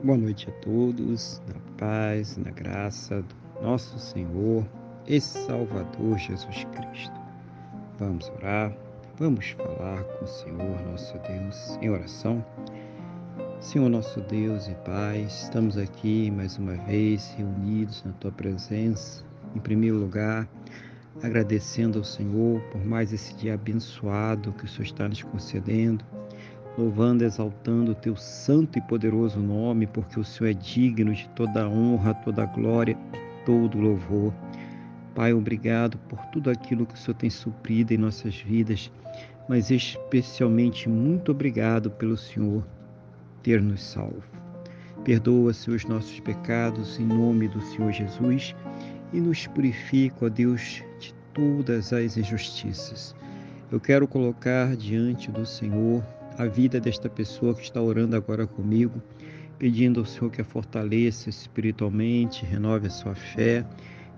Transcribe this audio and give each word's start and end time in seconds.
Boa 0.00 0.16
noite 0.16 0.48
a 0.48 0.52
todos, 0.62 1.42
na 1.48 1.60
paz, 1.76 2.36
na 2.36 2.52
graça 2.52 3.20
do 3.20 3.62
nosso 3.62 3.98
Senhor 3.98 4.64
e 5.04 5.20
Salvador 5.20 6.16
Jesus 6.16 6.64
Cristo. 6.66 7.20
Vamos 7.98 8.30
orar, 8.36 8.72
vamos 9.18 9.50
falar 9.50 10.04
com 10.04 10.24
o 10.24 10.28
Senhor 10.28 10.86
nosso 10.86 11.18
Deus 11.26 11.76
em 11.82 11.90
oração. 11.90 12.46
Senhor 13.60 13.88
nosso 13.88 14.20
Deus 14.20 14.68
e 14.68 14.74
Pai, 14.84 15.22
estamos 15.22 15.76
aqui 15.76 16.30
mais 16.30 16.56
uma 16.58 16.76
vez 16.76 17.34
reunidos 17.36 18.04
na 18.04 18.12
Tua 18.12 18.30
presença. 18.30 19.24
Em 19.56 19.58
primeiro 19.58 19.98
lugar, 19.98 20.48
agradecendo 21.24 21.98
ao 21.98 22.04
Senhor 22.04 22.60
por 22.70 22.84
mais 22.86 23.12
esse 23.12 23.34
dia 23.34 23.54
abençoado 23.54 24.52
que 24.52 24.64
o 24.64 24.68
Senhor 24.68 24.84
está 24.84 25.08
nos 25.08 25.24
concedendo 25.24 26.04
louvando, 26.78 27.24
exaltando 27.24 27.90
o 27.90 27.94
teu 27.94 28.14
santo 28.14 28.78
e 28.78 28.82
poderoso 28.82 29.40
nome, 29.40 29.84
porque 29.84 30.20
o 30.20 30.24
Senhor 30.24 30.50
é 30.50 30.54
digno 30.54 31.12
de 31.12 31.28
toda 31.30 31.68
honra, 31.68 32.14
toda 32.14 32.46
glória 32.46 32.96
e 33.12 33.44
todo 33.44 33.80
louvor. 33.80 34.32
Pai, 35.12 35.32
obrigado 35.32 35.98
por 36.08 36.24
tudo 36.26 36.48
aquilo 36.48 36.86
que 36.86 36.94
o 36.94 36.96
Senhor 36.96 37.16
tem 37.16 37.28
suprido 37.28 37.92
em 37.92 37.98
nossas 37.98 38.36
vidas, 38.36 38.92
mas 39.48 39.72
especialmente 39.72 40.88
muito 40.88 41.32
obrigado 41.32 41.90
pelo 41.90 42.16
Senhor 42.16 42.64
ter 43.42 43.60
nos 43.60 43.82
salvo. 43.82 44.22
Perdoa, 45.02 45.52
Senhor, 45.52 45.76
os 45.76 45.84
nossos 45.84 46.20
pecados 46.20 47.00
em 47.00 47.06
nome 47.06 47.48
do 47.48 47.60
Senhor 47.60 47.90
Jesus 47.90 48.54
e 49.12 49.20
nos 49.20 49.48
purifica, 49.48 50.26
ó 50.26 50.28
Deus, 50.28 50.84
de 51.00 51.12
todas 51.34 51.92
as 51.92 52.16
injustiças. 52.16 53.16
Eu 53.70 53.80
quero 53.80 54.06
colocar 54.06 54.76
diante 54.76 55.30
do 55.32 55.44
Senhor 55.44 56.04
a 56.38 56.46
vida 56.46 56.80
desta 56.80 57.10
pessoa 57.10 57.52
que 57.52 57.62
está 57.62 57.82
orando 57.82 58.14
agora 58.14 58.46
comigo, 58.46 59.02
pedindo 59.58 59.98
ao 59.98 60.06
Senhor 60.06 60.30
que 60.30 60.40
a 60.40 60.44
fortaleça 60.44 61.28
espiritualmente, 61.28 62.46
renove 62.46 62.86
a 62.86 62.90
sua 62.90 63.14
fé, 63.16 63.66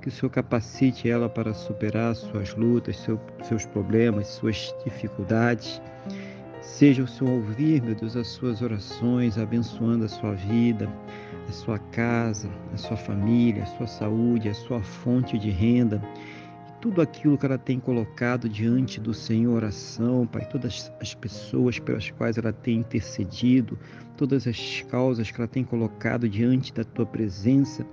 que 0.00 0.08
o 0.08 0.12
Senhor 0.12 0.30
capacite 0.30 1.10
ela 1.10 1.28
para 1.28 1.52
superar 1.52 2.14
suas 2.14 2.54
lutas, 2.54 2.96
seu, 2.98 3.20
seus 3.42 3.66
problemas, 3.66 4.28
suas 4.28 4.72
dificuldades. 4.84 5.82
Seja 6.62 7.02
o 7.02 7.08
Senhor 7.08 7.32
ouvir, 7.32 7.82
meu 7.82 7.96
Deus, 7.96 8.16
as 8.16 8.28
suas 8.28 8.62
orações, 8.62 9.36
abençoando 9.36 10.04
a 10.04 10.08
sua 10.08 10.34
vida, 10.34 10.88
a 11.48 11.52
sua 11.52 11.78
casa, 11.78 12.48
a 12.72 12.76
sua 12.76 12.96
família, 12.96 13.64
a 13.64 13.66
sua 13.66 13.88
saúde, 13.88 14.48
a 14.48 14.54
sua 14.54 14.80
fonte 14.80 15.36
de 15.36 15.50
renda 15.50 16.00
tudo 16.84 17.00
aquilo 17.00 17.38
que 17.38 17.46
ela 17.46 17.56
tem 17.56 17.80
colocado 17.80 18.46
diante 18.46 19.00
do 19.00 19.14
Senhor 19.14 19.54
oração, 19.56 20.26
Pai, 20.26 20.44
todas 20.44 20.92
as 21.00 21.14
pessoas 21.14 21.78
pelas 21.78 22.10
quais 22.10 22.36
ela 22.36 22.52
tem 22.52 22.80
intercedido, 22.80 23.78
todas 24.18 24.46
as 24.46 24.84
causas 24.90 25.30
que 25.30 25.40
ela 25.40 25.48
tem 25.48 25.64
colocado 25.64 26.28
diante 26.28 26.74
da 26.74 26.84
tua 26.84 27.06
presença, 27.06 27.86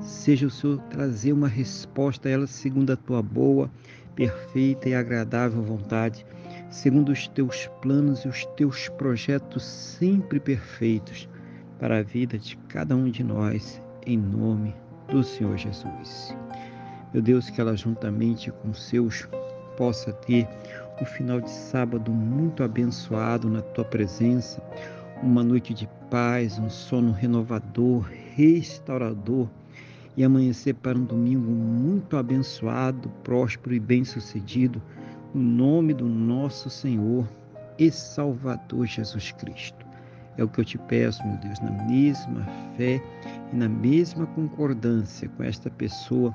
seja 0.00 0.46
o 0.46 0.50
Senhor 0.50 0.78
trazer 0.82 1.32
uma 1.32 1.48
resposta 1.48 2.28
a 2.28 2.30
elas 2.30 2.50
segundo 2.50 2.92
a 2.92 2.96
tua 2.96 3.20
boa, 3.20 3.68
perfeita 4.14 4.88
e 4.88 4.94
agradável 4.94 5.60
vontade, 5.60 6.24
segundo 6.70 7.10
os 7.10 7.26
teus 7.26 7.68
planos 7.82 8.20
e 8.20 8.28
os 8.28 8.44
teus 8.56 8.88
projetos 8.90 9.64
sempre 9.64 10.38
perfeitos 10.38 11.28
para 11.76 11.98
a 11.98 12.02
vida 12.04 12.38
de 12.38 12.56
cada 12.68 12.94
um 12.94 13.10
de 13.10 13.24
nós, 13.24 13.82
em 14.06 14.16
nome 14.16 14.72
do 15.08 15.24
Senhor 15.24 15.56
Jesus. 15.56 16.32
Meu 17.12 17.22
Deus, 17.22 17.48
que 17.48 17.60
ela 17.60 17.74
juntamente 17.74 18.50
com 18.50 18.74
seus 18.74 19.26
possa 19.78 20.12
ter 20.12 20.46
um 21.00 21.06
final 21.06 21.40
de 21.40 21.50
sábado 21.50 22.12
muito 22.12 22.62
abençoado 22.62 23.48
na 23.48 23.62
tua 23.62 23.84
presença, 23.84 24.62
uma 25.22 25.42
noite 25.42 25.72
de 25.72 25.88
paz, 26.10 26.58
um 26.58 26.68
sono 26.68 27.12
renovador, 27.12 28.06
restaurador 28.34 29.48
e 30.16 30.24
amanhecer 30.24 30.74
para 30.74 30.98
um 30.98 31.04
domingo 31.04 31.50
muito 31.50 32.16
abençoado, 32.16 33.08
próspero 33.22 33.74
e 33.74 33.80
bem-sucedido, 33.80 34.82
no 35.32 35.42
nome 35.42 35.94
do 35.94 36.06
nosso 36.06 36.68
Senhor 36.68 37.26
e 37.78 37.90
Salvador 37.90 38.86
Jesus 38.86 39.32
Cristo. 39.32 39.86
É 40.36 40.44
o 40.44 40.48
que 40.48 40.60
eu 40.60 40.64
te 40.64 40.76
peço, 40.76 41.26
meu 41.26 41.36
Deus, 41.38 41.58
na 41.60 41.70
mesma 41.86 42.46
fé 42.76 43.02
e 43.52 43.56
na 43.56 43.68
mesma 43.68 44.26
concordância 44.26 45.28
com 45.30 45.42
esta 45.42 45.70
pessoa 45.70 46.34